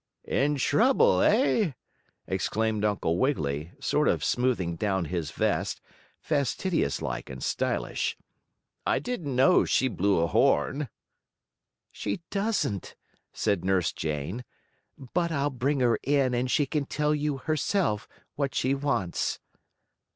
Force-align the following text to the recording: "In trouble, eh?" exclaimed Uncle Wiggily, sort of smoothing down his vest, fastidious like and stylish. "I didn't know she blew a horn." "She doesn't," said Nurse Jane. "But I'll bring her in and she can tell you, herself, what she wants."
"In 0.25 0.55
trouble, 0.55 1.21
eh?" 1.21 1.73
exclaimed 2.25 2.83
Uncle 2.83 3.19
Wiggily, 3.19 3.73
sort 3.79 4.07
of 4.07 4.23
smoothing 4.23 4.75
down 4.75 5.05
his 5.05 5.29
vest, 5.29 5.79
fastidious 6.19 7.03
like 7.03 7.29
and 7.29 7.43
stylish. 7.43 8.17
"I 8.83 8.97
didn't 8.97 9.35
know 9.35 9.63
she 9.63 9.87
blew 9.89 10.17
a 10.21 10.25
horn." 10.25 10.89
"She 11.91 12.21
doesn't," 12.31 12.95
said 13.31 13.63
Nurse 13.63 13.91
Jane. 13.91 14.43
"But 15.13 15.31
I'll 15.31 15.51
bring 15.51 15.81
her 15.81 15.99
in 16.01 16.33
and 16.33 16.49
she 16.49 16.65
can 16.65 16.87
tell 16.87 17.13
you, 17.13 17.37
herself, 17.37 18.07
what 18.35 18.55
she 18.55 18.73
wants." 18.73 19.39